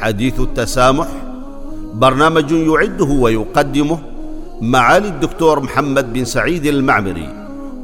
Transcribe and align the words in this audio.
حديث 0.00 0.40
التسامح 0.40 1.08
برنامج 1.94 2.52
يعده 2.52 3.04
ويقدمه 3.04 3.98
معالي 4.60 5.08
الدكتور 5.08 5.60
محمد 5.60 6.12
بن 6.12 6.24
سعيد 6.24 6.66
المعمري 6.66 7.28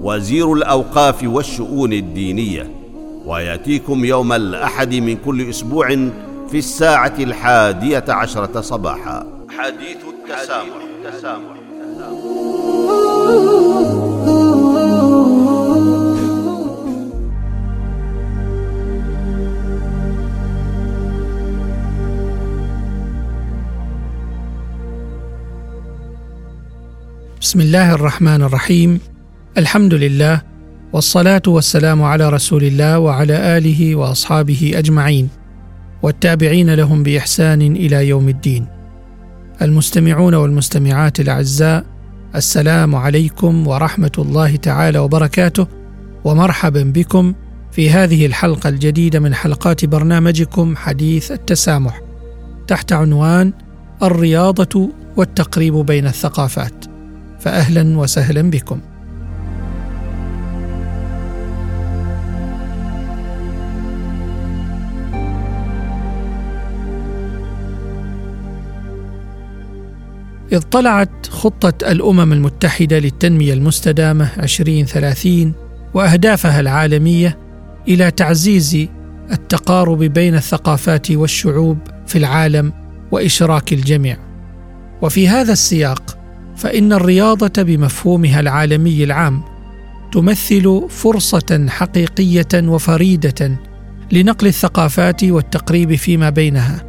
وزير 0.03 0.53
الأوقاف 0.53 1.25
والشؤون 1.25 1.93
الدينية 1.93 2.71
ويأتيكم 3.27 4.05
يوم 4.05 4.33
الأحد 4.33 4.95
من 4.95 5.17
كل 5.25 5.51
أسبوع 5.51 5.89
في 6.51 6.59
الساعة 6.59 7.15
الحادية 7.19 8.05
عشرة 8.09 8.61
صباحا 8.61 9.27
حديث 9.59 9.97
التسامح, 10.09 10.77
التسامح. 11.05 11.57
بسم 27.57 27.65
الله 27.65 27.93
الرحمن 27.93 28.43
الرحيم. 28.43 29.01
الحمد 29.59 29.95
لله 29.95 30.43
والصلاة 30.93 31.43
والسلام 31.47 32.03
على 32.03 32.29
رسول 32.31 32.65
الله 32.65 32.99
وعلى 32.99 33.59
آله 33.59 33.97
وأصحابه 33.97 34.73
أجمعين 34.75 35.29
والتابعين 36.03 36.75
لهم 36.75 37.03
بإحسان 37.03 37.63
إلى 37.63 38.09
يوم 38.09 38.29
الدين. 38.29 38.67
المستمعون 39.63 40.35
والمستمعات 40.35 41.21
الأعزاء 41.21 41.85
السلام 42.35 42.95
عليكم 42.95 43.67
ورحمة 43.67 44.13
الله 44.19 44.57
تعالى 44.57 44.99
وبركاته 44.99 45.67
ومرحبا 46.25 46.83
بكم 46.83 47.35
في 47.73 47.91
هذه 47.91 48.27
الحلقة 48.27 48.69
الجديدة 48.69 49.21
من 49.21 49.35
حلقات 49.35 49.85
برنامجكم 49.85 50.77
حديث 50.77 51.33
التسامح 51.33 52.01
تحت 52.67 52.93
عنوان 52.93 53.53
الرياضة 54.03 54.91
والتقريب 55.17 55.75
بين 55.75 56.07
الثقافات. 56.07 56.96
فاهلا 57.47 57.99
وسهلا 57.99 58.51
بكم 58.51 58.81
إذ 70.53 70.61
طلعت 70.61 71.27
خطة 71.29 71.91
الأمم 71.91 72.33
المتحدة 72.33 72.99
للتنمية 72.99 73.53
المستدامة 73.53 74.31
2030 74.43 75.53
وأهدافها 75.95 76.61
العالمية 76.61 77.39
إلى 77.89 78.11
تعزيز 78.11 78.87
التقارب 79.33 79.99
بين 79.99 80.35
الثقافات 80.35 81.11
والشعوب 81.11 81.79
في 82.07 82.19
العالم 82.19 82.73
وإشراك 83.11 83.73
الجميع. 83.73 84.17
وفي 85.03 85.29
هذا 85.29 85.53
السياق 85.53 86.16
فإن 86.57 86.93
الرياضة 86.93 87.63
بمفهومها 87.63 88.41
العالمي 88.41 89.05
العام 89.05 89.43
تمثل 90.13 90.87
فرصة 90.89 91.67
حقيقية 91.69 92.49
وفريدة 92.55 93.59
لنقل 94.13 94.47
الثقافات 94.47 95.25
والتقريب 95.25 95.95
فيما 95.95 96.31
بينها 96.31 96.85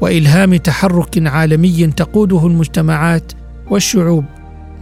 وإلهام 0.00 0.56
تحرك 0.56 1.26
عالمي 1.26 1.86
تقوده 1.86 2.46
المجتمعات 2.46 3.32
والشعوب 3.70 4.24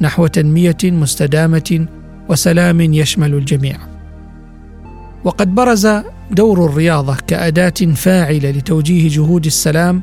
نحو 0.00 0.26
تنمية 0.26 0.76
مستدامة 0.84 1.86
وسلام 2.28 2.80
يشمل 2.80 3.34
الجميع. 3.34 3.76
وقد 5.24 5.54
برز 5.54 5.88
دور 6.30 6.66
الرياضة 6.66 7.16
كأداة 7.26 7.94
فاعلة 7.94 8.50
لتوجيه 8.50 9.08
جهود 9.08 9.46
السلام 9.46 10.02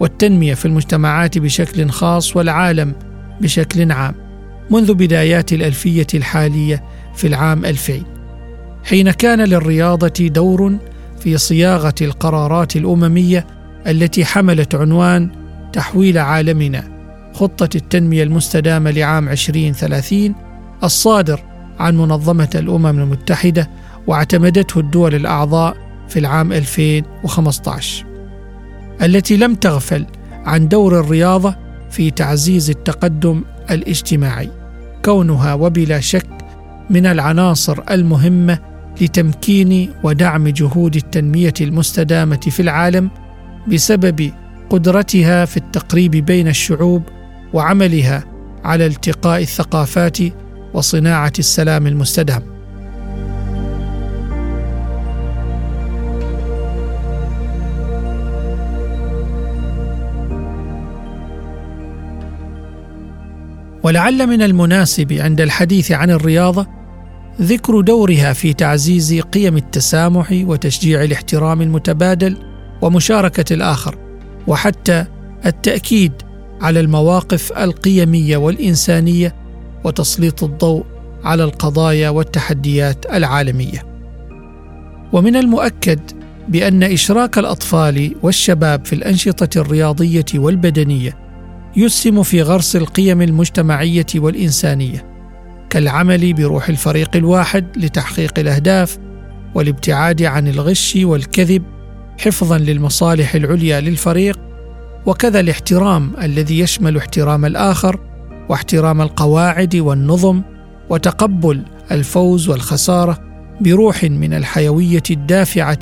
والتنمية 0.00 0.54
في 0.54 0.64
المجتمعات 0.64 1.38
بشكل 1.38 1.90
خاص 1.90 2.36
والعالم 2.36 2.94
بشكل 3.40 3.92
عام 3.92 4.14
منذ 4.70 4.94
بدايات 4.94 5.52
الألفية 5.52 6.06
الحالية 6.14 6.84
في 7.14 7.26
العام 7.26 7.64
2000 7.64 8.02
حين 8.84 9.10
كان 9.10 9.40
للرياضة 9.40 10.28
دور 10.28 10.76
في 11.20 11.38
صياغة 11.38 11.94
القرارات 12.02 12.76
الأممية 12.76 13.46
التي 13.86 14.24
حملت 14.24 14.74
عنوان 14.74 15.30
تحويل 15.72 16.18
عالمنا 16.18 16.94
خطة 17.34 17.68
التنمية 17.76 18.22
المستدامة 18.22 18.90
لعام 18.90 19.28
2030 19.28 20.34
الصادر 20.84 21.40
عن 21.78 21.96
منظمة 21.96 22.50
الأمم 22.54 22.86
المتحدة 22.86 23.70
واعتمدته 24.06 24.80
الدول 24.80 25.14
الأعضاء 25.14 25.76
في 26.08 26.18
العام 26.18 26.52
2015 26.52 28.06
التي 29.02 29.36
لم 29.36 29.54
تغفل 29.54 30.06
عن 30.44 30.68
دور 30.68 31.00
الرياضة 31.00 31.63
في 31.94 32.10
تعزيز 32.10 32.70
التقدم 32.70 33.42
الاجتماعي 33.70 34.50
كونها 35.04 35.54
وبلا 35.54 36.00
شك 36.00 36.26
من 36.90 37.06
العناصر 37.06 37.78
المهمة 37.90 38.58
لتمكين 39.00 39.90
ودعم 40.02 40.48
جهود 40.48 40.96
التنمية 40.96 41.54
المستدامة 41.60 42.36
في 42.36 42.60
العالم 42.60 43.10
بسبب 43.68 44.32
قدرتها 44.70 45.44
في 45.44 45.56
التقريب 45.56 46.10
بين 46.10 46.48
الشعوب 46.48 47.02
وعملها 47.52 48.24
على 48.64 48.86
التقاء 48.86 49.42
الثقافات 49.42 50.18
وصناعة 50.74 51.32
السلام 51.38 51.86
المستدام. 51.86 52.53
ولعل 63.84 64.26
من 64.26 64.42
المناسب 64.42 65.12
عند 65.12 65.40
الحديث 65.40 65.92
عن 65.92 66.10
الرياضة 66.10 66.66
ذكر 67.40 67.80
دورها 67.80 68.32
في 68.32 68.52
تعزيز 68.52 69.20
قيم 69.20 69.56
التسامح 69.56 70.28
وتشجيع 70.32 71.02
الاحترام 71.04 71.62
المتبادل 71.62 72.36
ومشاركة 72.82 73.54
الآخر 73.54 73.98
وحتى 74.46 75.04
التأكيد 75.46 76.12
على 76.60 76.80
المواقف 76.80 77.52
القيمية 77.52 78.36
والإنسانية 78.36 79.34
وتسليط 79.84 80.44
الضوء 80.44 80.84
على 81.24 81.44
القضايا 81.44 82.08
والتحديات 82.08 83.06
العالمية. 83.12 83.82
ومن 85.12 85.36
المؤكد 85.36 86.00
بأن 86.48 86.82
إشراك 86.82 87.38
الأطفال 87.38 88.14
والشباب 88.22 88.86
في 88.86 88.92
الأنشطة 88.92 89.60
الرياضية 89.60 90.24
والبدنية 90.34 91.23
يسهم 91.76 92.22
في 92.22 92.42
غرس 92.42 92.76
القيم 92.76 93.22
المجتمعية 93.22 94.06
والإنسانية 94.14 95.06
كالعمل 95.70 96.32
بروح 96.32 96.68
الفريق 96.68 97.16
الواحد 97.16 97.66
لتحقيق 97.76 98.38
الأهداف 98.38 98.98
والابتعاد 99.54 100.22
عن 100.22 100.48
الغش 100.48 100.98
والكذب 101.02 101.62
حفظا 102.18 102.58
للمصالح 102.58 103.34
العليا 103.34 103.80
للفريق 103.80 104.40
وكذا 105.06 105.40
الاحترام 105.40 106.12
الذي 106.22 106.58
يشمل 106.58 106.96
احترام 106.96 107.44
الآخر 107.44 108.00
واحترام 108.48 109.00
القواعد 109.00 109.76
والنظم 109.76 110.42
وتقبل 110.90 111.62
الفوز 111.90 112.48
والخسارة 112.48 113.18
بروح 113.60 114.04
من 114.04 114.34
الحيوية 114.34 115.02
الدافعة 115.10 115.78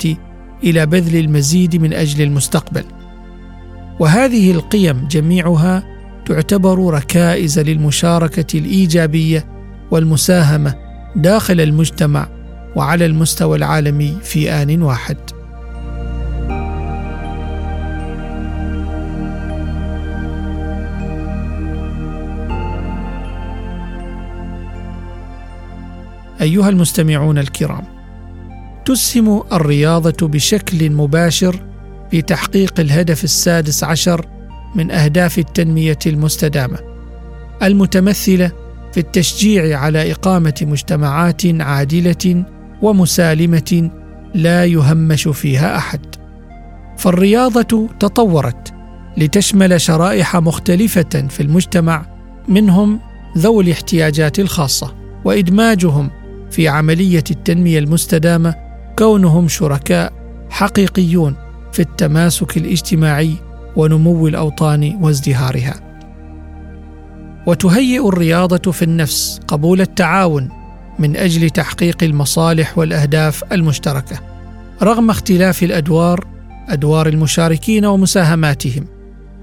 إلى 0.63 0.85
بذل 0.85 1.19
المزيد 1.19 1.75
من 1.75 1.93
أجل 1.93 2.21
المستقبل. 2.21 2.83
وهذه 3.99 4.51
القيم 4.51 5.07
جميعها 5.07 5.83
تعتبر 6.25 6.93
ركائز 6.93 7.59
للمشاركة 7.59 8.57
الإيجابية 8.57 9.45
والمساهمة 9.91 10.75
داخل 11.15 11.61
المجتمع 11.61 12.27
وعلى 12.75 13.05
المستوى 13.05 13.57
العالمي 13.57 14.17
في 14.23 14.51
آن 14.51 14.81
واحد. 14.81 15.17
أيها 26.41 26.69
المستمعون 26.69 27.37
الكرام 27.37 27.83
تسهم 28.85 29.43
الرياضة 29.53 30.27
بشكل 30.27 30.89
مباشر 30.89 31.72
لتحقيق 32.13 32.79
الهدف 32.79 33.23
السادس 33.23 33.83
عشر 33.83 34.25
من 34.75 34.91
أهداف 34.91 35.39
التنمية 35.39 35.99
المستدامة 36.05 36.79
المتمثلة 37.63 38.51
في 38.93 38.99
التشجيع 38.99 39.79
على 39.79 40.11
إقامة 40.11 40.53
مجتمعات 40.61 41.41
عادلة 41.45 42.45
ومسالمة 42.81 43.89
لا 44.35 44.65
يهمش 44.65 45.27
فيها 45.27 45.77
أحد. 45.77 46.15
فالرياضة 46.97 47.89
تطورت 47.99 48.73
لتشمل 49.17 49.81
شرائح 49.81 50.35
مختلفة 50.35 51.27
في 51.29 51.43
المجتمع 51.43 52.05
منهم 52.47 52.99
ذوي 53.37 53.63
الاحتياجات 53.63 54.39
الخاصة 54.39 54.95
وإدماجهم 55.25 56.09
في 56.51 56.67
عملية 56.67 57.23
التنمية 57.31 57.79
المستدامة 57.79 58.55
كونهم 58.97 59.47
شركاء 59.47 60.13
حقيقيون. 60.49 61.42
في 61.73 61.79
التماسك 61.79 62.57
الاجتماعي 62.57 63.35
ونمو 63.75 64.27
الأوطان 64.27 64.97
وازدهارها. 65.01 65.73
وتهيئ 67.47 68.07
الرياضة 68.07 68.71
في 68.71 68.81
النفس 68.81 69.39
قبول 69.47 69.81
التعاون 69.81 70.49
من 70.99 71.15
أجل 71.15 71.49
تحقيق 71.49 72.03
المصالح 72.03 72.77
والأهداف 72.77 73.43
المشتركة 73.51 74.19
رغم 74.83 75.09
اختلاف 75.09 75.63
الأدوار 75.63 76.27
أدوار 76.69 77.07
المشاركين 77.07 77.85
ومساهماتهم. 77.85 78.85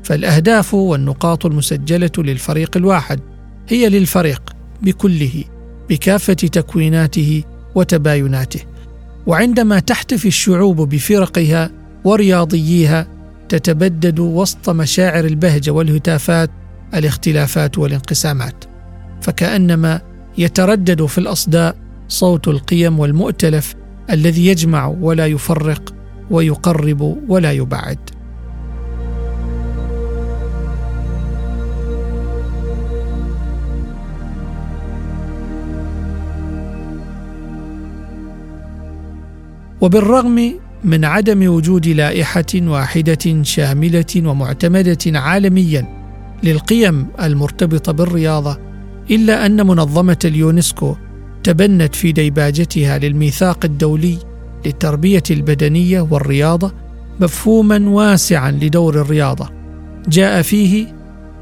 فالأهداف 0.03 0.75
والنقاط 0.75 1.47
المسجلة 1.47 2.11
للفريق 2.19 2.77
الواحد 2.77 3.21
هي 3.69 3.89
للفريق 3.89 4.43
بكله 4.83 5.45
بكافة 5.89 6.35
تكويناته 6.35 7.43
وتبايناته. 7.75 8.61
وعندما 9.27 9.79
تحتفي 9.79 10.29
الشعوب 10.29 10.89
بفرقها 10.89 11.80
ورياضييها 12.05 13.07
تتبدد 13.49 14.19
وسط 14.19 14.71
مشاعر 14.71 15.25
البهجة 15.25 15.71
والهتافات 15.71 16.51
الاختلافات 16.95 17.79
والانقسامات. 17.79 18.65
فكأنما 19.23 20.01
يتردد 20.39 21.07
في 21.07 21.19
الأصداء 21.19 21.77
صوت 22.09 22.49
القيم 22.49 22.99
والمؤتلف 22.99 23.75
الذي 24.11 24.47
يجمع 24.47 24.87
ولا 24.87 25.27
يفرق 25.27 25.95
ويقرب 26.31 27.19
ولا 27.29 27.53
يبعد. 27.53 27.99
وبالرغم 39.81 40.61
من 40.85 41.05
عدم 41.05 41.49
وجود 41.49 41.89
لائحة 41.89 42.45
واحدة 42.55 43.43
شاملة 43.43 44.05
ومعتمدة 44.17 44.99
عالميا 45.07 45.87
للقيم 46.43 47.07
المرتبطة 47.23 47.93
بالرياضة 47.93 48.59
إلا 49.11 49.47
أن 49.47 49.67
منظمة 49.67 50.19
اليونسكو 50.25 50.97
تبنت 51.43 51.95
في 51.95 52.13
ديباجتها 52.13 52.99
للميثاق 52.99 53.65
الدولي 53.65 54.19
للتربية 54.67 55.23
البدنية 55.31 56.01
والرياضة 56.01 56.73
مفهوما 57.21 57.89
واسعا 57.89 58.51
لدور 58.51 59.01
الرياضة. 59.01 59.51
جاء 60.09 60.43
فيه 60.43 60.95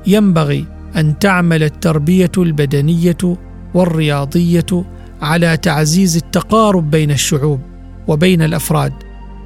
ينبغي 0.06 0.66
أن 0.96 1.18
تعمل 1.18 1.62
التربية 1.62 2.32
البدنية 2.38 3.36
والرياضية 3.74 4.84
على 5.22 5.56
تعزيز 5.56 6.16
التقارب 6.16 6.90
بين 6.90 7.10
الشعوب 7.10 7.60
وبين 8.08 8.42
الأفراد 8.42 8.92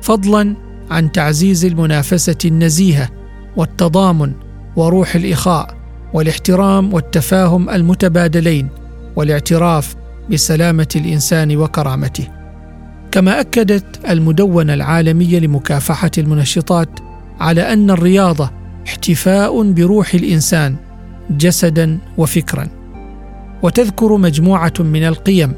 فضلا 0.03 0.57
عن 0.91 1.13
تعزيز 1.13 1.65
المنافسة 1.65 2.37
النزيهة 2.45 3.09
والتضامن 3.57 4.33
وروح 4.77 5.15
الإخاء 5.15 5.77
والاحترام 6.15 6.95
والتفاهم 6.95 7.71
المتبادلين 7.71 8.69
والاعتراف 9.17 9.95
بسلامة 10.31 10.89
الإنسان 10.97 11.57
وكرامته. 11.57 12.29
كما 13.11 13.41
أكدت 13.41 14.11
المدونة 14.11 14.75
العالمية 14.75 15.39
لمكافحة 15.39 16.11
المنشطات 16.19 16.89
على 17.41 17.73
أن 17.73 17.91
الرياضة 17.91 18.51
احتفاء 18.87 19.73
بروح 19.73 20.15
الإنسان 20.15 20.77
جسدا 21.31 21.99
وفكرا. 22.19 22.69
وتذكر 23.63 24.17
مجموعة 24.17 24.73
من 24.81 25.05
القيم 25.05 25.53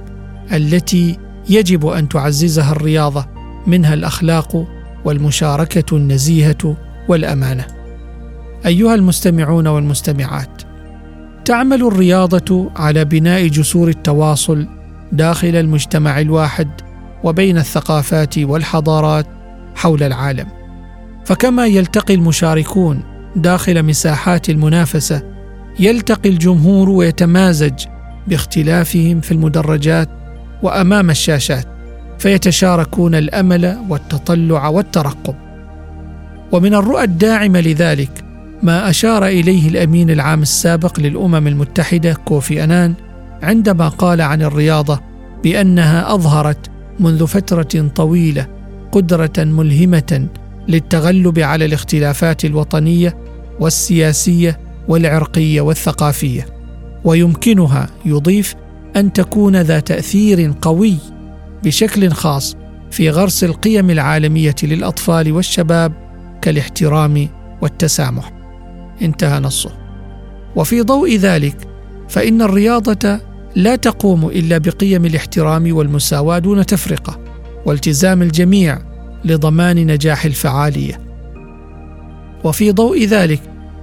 التي 0.53 1.19
يجب 1.49 1.87
أن 1.87 2.09
تعززها 2.09 2.73
الرياضة 2.73 3.34
منها 3.67 3.95
الأخلاق 3.95 4.67
والمشاركة 5.05 5.97
النزيهة 5.97 6.77
والأمانة. 7.09 7.67
أيها 8.67 8.95
المستمعون 8.95 9.67
والمستمعات 9.67 10.63
تعمل 11.45 11.83
الرياضة 11.87 12.71
على 12.77 13.05
بناء 13.05 13.47
جسور 13.47 13.89
التواصل 13.89 14.67
داخل 15.13 15.57
المجتمع 15.57 16.21
الواحد 16.21 16.69
وبين 17.25 17.59
الثقافات 17.59 18.39
والحضارات 18.39 19.27
حول 19.75 20.03
العالم. 20.03 20.47
فكما 21.25 21.67
يلتقي 21.67 22.15
المشاركون 22.15 23.03
داخل 23.37 23.83
مساحات 23.83 24.51
المنافسة 24.51 25.23
يلتقي 25.81 26.29
الجمهور 26.29 26.91
ويتمازج 26.91 27.87
باختلافهم 28.27 29.21
في 29.21 29.33
المدرجات 29.33 30.09
وأمام 30.63 31.11
الشاشات. 31.11 31.74
فيتشاركون 32.19 33.15
الأمل 33.15 33.77
والتطلع 33.89 34.69
والترقب. 34.69 35.35
ومن 36.53 36.75
الرؤى 36.75 37.05
الداعمة 37.05 37.61
لذلك 37.61 38.25
ما 38.63 38.91
أشار 38.91 39.27
إليه 39.27 39.69
الأمين 39.69 40.11
العام 40.11 40.43
السابق 40.43 41.01
للأمم 41.01 41.47
المتحدة 41.47 42.15
كوفي 42.15 42.65
أنان 42.65 42.95
عندما 43.43 43.89
قال 43.89 44.21
عن 44.21 44.43
الرياضة 44.43 45.01
بأنها 45.43 46.15
أظهرت 46.15 46.71
منذ 47.01 47.27
فترة 47.27 47.89
طويلة 47.95 48.47
قدرة 48.93 49.33
ملهمة 49.39 50.29
للتغلب 50.69 51.39
على 51.39 51.65
الاختلافات 51.65 52.45
الوطنية 52.45 53.17
والسياسية 53.61 54.61
والعرقية 54.89 55.61
والثقافية 55.61 56.47
ويمكنها 57.05 57.89
يضيف 58.05 58.55
أن 58.97 59.13
تكون 59.13 59.57
ذا 59.57 59.81
تأثير 59.81 60.53
قوي 60.63 60.97
بشكل 61.65 62.11
خاص 62.11 62.57
في 62.91 63.11
غرس 63.11 63.45
القيم 63.45 63.91
العالمية 63.91 64.55
للأطفال 64.63 65.33
والشباب 65.33 65.93
كالاحترام 66.43 67.29
والتسامح. 67.63 68.33
انتهى 69.03 69.41
نصه. 69.41 69.73
وفي 70.57 70.83
ضوء 70.83 71.17
ذلك 71.17 71.57
فإن 72.09 72.43
الرياضة 72.43 73.21
لا 73.57 73.77
تقوم 73.77 74.27
إلا 74.27 74.59
بقيم 74.59 75.05
الاحترام 75.05 75.77
والمساواة 75.77 76.39
دون 76.39 76.67
تفرقة 76.67 77.21
والتزام 77.67 78.23
الجميع 78.23 78.79
لضمان 79.25 79.87
نجاح 79.87 80.25
الفعالية. 80.25 81.01
وفي 82.45 82.73
ضوء 82.73 83.05
ذلك 83.05 83.41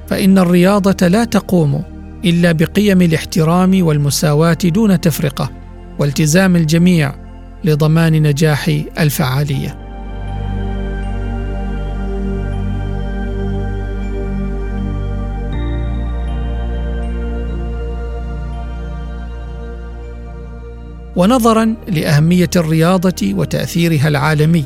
فإن 0.08 0.38
الرياضة 0.38 1.08
لا 1.08 1.24
تقوم 1.24 1.84
إلا 2.26 2.52
بقيم 2.52 3.02
الاحترام 3.02 3.86
والمساواة 3.86 4.58
دون 4.64 5.02
تفرقة 5.02 5.52
والتزام 6.00 6.56
الجميع 6.56 7.21
لضمان 7.64 8.24
نجاح 8.24 8.82
الفعالية. 9.00 9.82
ونظرا 21.16 21.76
لأهمية 21.88 22.50
الرياضة 22.56 23.34
وتأثيرها 23.34 24.08
العالمي 24.08 24.66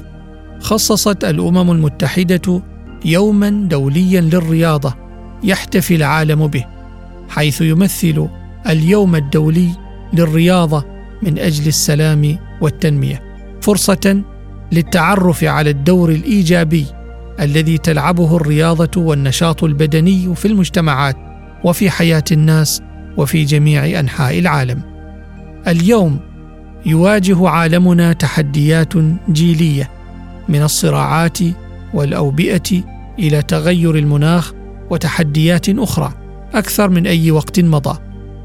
خصصت 0.59 1.23
الأمم 1.23 1.71
المتحدة 1.71 2.61
يوما 3.05 3.49
دوليا 3.49 4.21
للرياضة 4.21 4.95
يحتفي 5.43 5.95
العالم 5.95 6.47
به 6.47 6.65
حيث 7.29 7.61
يمثل 7.61 8.27
اليوم 8.69 9.15
الدولي 9.15 9.69
للرياضة 10.13 10.85
من 11.23 11.39
أجل 11.39 11.67
السلام 11.67 12.37
والتنمية. 12.61 13.23
فرصة 13.61 14.23
للتعرف 14.71 15.43
على 15.43 15.69
الدور 15.69 16.09
الإيجابي 16.09 16.85
الذي 17.39 17.77
تلعبه 17.77 18.35
الرياضة 18.35 19.01
والنشاط 19.01 19.63
البدني 19.63 20.35
في 20.35 20.47
المجتمعات 20.47 21.15
وفي 21.63 21.89
حياة 21.89 22.23
الناس 22.31 22.81
وفي 23.17 23.43
جميع 23.43 23.99
أنحاء 23.99 24.39
العالم. 24.39 24.81
اليوم 25.67 26.19
يواجه 26.85 27.49
عالمنا 27.49 28.13
تحديات 28.13 28.93
جيلية 29.29 29.89
من 30.49 30.61
الصراعات 30.61 31.37
والأوبئة 31.93 32.83
إلى 33.19 33.41
تغير 33.41 33.95
المناخ 33.95 34.53
وتحديات 34.89 35.69
أخرى 35.69 36.13
أكثر 36.53 36.89
من 36.89 37.07
أي 37.07 37.31
وقت 37.31 37.59
مضى. 37.59 37.99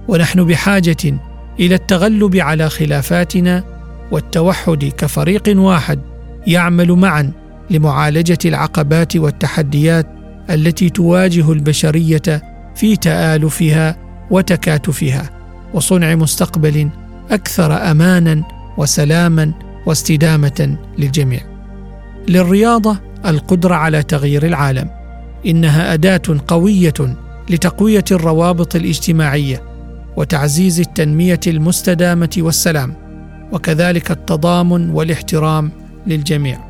ونحن 0.09 0.45
بحاجة 0.45 1.21
إلى 1.61 1.75
التغلب 1.75 2.37
على 2.37 2.71
خلافاتنا 2.71 3.65
والتوحد 4.11 4.85
كفريق 4.85 5.43
واحد 5.49 6.01
يعمل 6.47 6.93
معا 6.93 7.33
لمعالجة 7.71 8.39
العقبات 8.45 9.17
والتحديات 9.17 10.07
التي 10.51 10.91
تواجه 10.91 11.53
البشرية 11.53 12.43
في 12.75 12.97
تآلفها 12.97 13.97
وتكاتفها 14.31 15.31
وصنع 15.75 16.15
مستقبل 16.15 16.91
أكثر 17.31 17.91
امانا 17.91 18.43
وسلاما 18.79 19.53
واستدامة 19.87 20.77
للجميع. 20.99 21.41
للرياضة 22.29 22.99
القدرة 23.27 23.75
على 23.75 24.03
تغيير 24.03 24.47
العالم 24.47 24.91
إنها 25.47 25.95
أداة 25.95 26.23
قوية 26.49 27.17
لتقوية 27.51 28.05
الروابط 28.11 28.77
الاجتماعية 28.77 29.63
وتعزيز 30.17 30.81
التنمية 30.81 31.41
المستدامة 31.47 32.31
والسلام. 32.39 33.10
وكذلك 33.53 34.11
التضامن 34.11 34.91
والاحترام 34.91 35.71
للجميع 36.07 36.61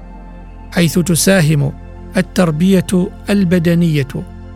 حيث 0.72 0.98
تساهم 0.98 1.72
التربية 2.16 3.10
البدنية 3.30 4.08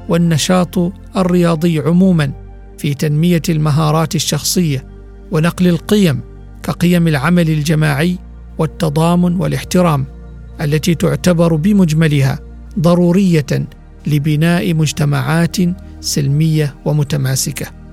والنشاط 0.09 0.93
الرياضي 1.16 1.78
عموما 1.78 2.33
في 2.78 2.95
تنمية 2.95 3.43
المهارات 3.49 4.14
الشخصية 4.14 4.87
ونقل 5.31 5.69
القيم 5.69 6.21
كقيم 6.62 7.09
العمل 7.09 7.50
الجماعي 7.50 8.19
والتضامن 8.59 9.37
والاحترام 9.37 10.04
التي 10.61 10.95
تعتبر 10.95 11.54
بمجملها 11.54 12.38
ضرورية 12.78 13.47
لبناء 14.07 14.75
مجتمعات 14.75 15.57
سلمية 16.00 16.75
ومتماسكة. 16.85 17.84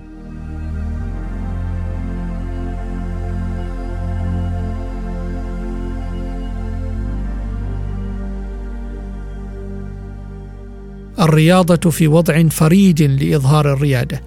الرياضة 11.22 11.90
في 11.90 12.08
وضع 12.08 12.48
فريد 12.48 13.01
لإظهار 13.01 13.74
الريادة 13.74 14.22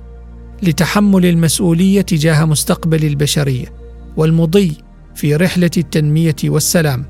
لتحمل 0.63 1.27
المسؤولية 1.27 2.01
تجاه 2.01 2.45
مستقبل 2.45 3.05
البشرية 3.05 3.67
والمضي 4.17 4.73
في 5.15 5.37
رحلة 5.37 5.71
التنمية 5.77 6.37
والسلام 6.45 7.05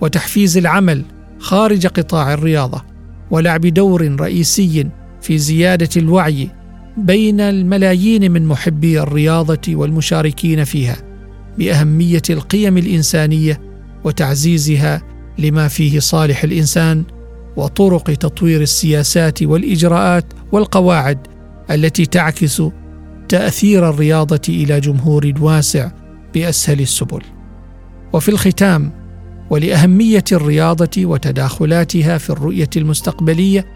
وتحفيز 0.00 0.56
العمل 0.56 1.02
خارج 1.38 1.86
قطاع 1.86 2.34
الرياضة 2.34 2.84
ولعب 3.30 3.60
دور 3.60 4.20
رئيسي 4.20 4.86
في 5.22 5.38
زيادة 5.38 5.88
الوعي 5.96 6.48
بين 6.96 7.40
الملايين 7.40 8.30
من 8.30 8.46
محبي 8.46 9.00
الرياضة 9.00 9.60
والمشاركين 9.68 10.64
فيها 10.64 10.96
بأهمية 11.58 12.22
القيم 12.30 12.78
الإنسانية 12.78 13.60
وتعزيزها 14.04 15.02
لما 15.38 15.68
فيه 15.68 15.98
صالح 15.98 16.44
الإنسان 16.44 17.04
وطرق 17.56 18.02
تطوير 18.02 18.60
السياسات 18.60 19.42
والإجراءات 19.42 20.24
والقواعد 20.52 21.18
التي 21.70 22.06
تعكس 22.06 22.62
تأثير 23.28 23.88
الرياضة 23.90 24.40
إلى 24.48 24.80
جمهور 24.80 25.32
واسع 25.40 25.90
بأسهل 26.34 26.80
السبل. 26.80 27.22
وفي 28.12 28.28
الختام 28.28 28.92
ولأهمية 29.50 30.24
الرياضة 30.32 31.06
وتداخلاتها 31.06 32.18
في 32.18 32.30
الرؤية 32.30 32.70
المستقبلية 32.76 33.66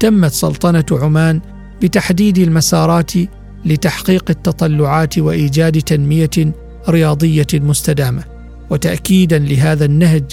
تمت 0.00 0.32
سلطنة 0.32 0.84
عمان 0.92 1.40
بتحديد 1.82 2.38
المسارات 2.38 3.12
لتحقيق 3.64 4.24
التطلعات 4.30 5.18
وإيجاد 5.18 5.82
تنمية 5.82 6.54
رياضية 6.88 7.46
مستدامة. 7.54 8.24
وتاكيدا 8.70 9.38
لهذا 9.38 9.84
النهج 9.84 10.24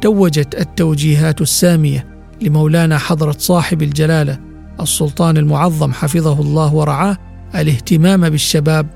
توجت 0.00 0.60
التوجيهات 0.60 1.40
السامية 1.40 2.11
لمولانا 2.42 2.98
حضرة 2.98 3.34
صاحب 3.38 3.82
الجلالة 3.82 4.38
السلطان 4.80 5.36
المعظم 5.36 5.92
حفظه 5.92 6.40
الله 6.40 6.74
ورعاه 6.74 7.16
الاهتمام 7.54 8.28
بالشباب 8.28 8.86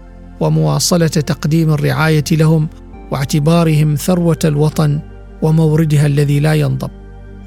ومواصلة 0.41 1.07
تقديم 1.07 1.73
الرعاية 1.73 2.25
لهم 2.33 2.69
واعتبارهم 3.11 3.95
ثروة 3.95 4.39
الوطن 4.45 5.01
وموردها 5.43 6.07
الذي 6.07 6.41
لا 6.41 6.55
ينضب. 6.55 6.91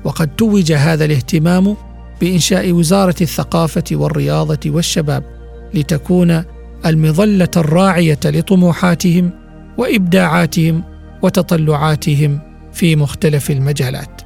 وقد 0.04 0.36
توج 0.36 0.72
هذا 0.72 1.06
الاهتمام 1.06 1.76
بإنشاء 2.22 2.72
وزارة 2.72 3.16
الثقافة 3.22 3.84
والرياضة 3.92 4.60
والشباب 4.66 5.24
لتكون 5.74 6.44
المظلة 6.86 7.52
الراعية 7.58 8.20
لطموحاتهم 8.26 9.32
وإبداعاتهم 9.78 10.84
وتطلعاتهم 11.22 12.40
في 12.74 12.96
مختلف 12.96 13.52
المجالات. 13.52 14.19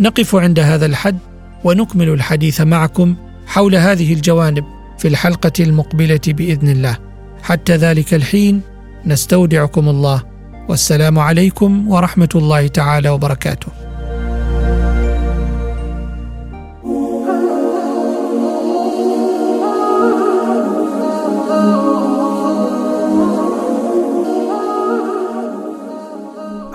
نقف 0.00 0.34
عند 0.34 0.58
هذا 0.58 0.86
الحد 0.86 1.18
ونكمل 1.64 2.08
الحديث 2.08 2.60
معكم 2.60 3.16
حول 3.46 3.76
هذه 3.76 4.12
الجوانب 4.12 4.64
في 4.98 5.08
الحلقة 5.08 5.52
المقبلة 5.60 6.20
بإذن 6.26 6.68
الله. 6.68 6.98
حتى 7.42 7.76
ذلك 7.76 8.14
الحين 8.14 8.60
نستودعكم 9.06 9.88
الله. 9.88 10.22
والسلام 10.68 11.18
عليكم 11.18 11.88
ورحمة 11.88 12.28
الله 12.34 12.66
تعالى 12.66 13.08
وبركاته. 13.08 13.85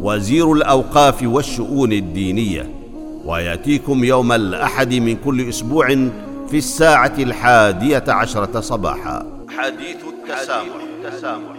وزير 0.00 0.52
الأوقاف 0.52 1.22
والشؤون 1.22 1.92
الدينية 1.92 2.70
ويأتيكم 3.24 4.04
يوم 4.04 4.32
الأحد 4.32 4.94
من 4.94 5.16
كل 5.24 5.48
أسبوع 5.48 5.86
في 6.50 6.58
الساعة 6.58 7.14
الحادية 7.18 8.04
عشرة 8.08 8.60
صباحا 8.60 9.26
حديث 9.58 9.96
التسامح, 9.96 10.68
حديث 10.74 11.12
التسامح. 11.12 11.58